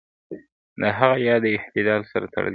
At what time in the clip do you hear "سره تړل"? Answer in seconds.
2.11-2.43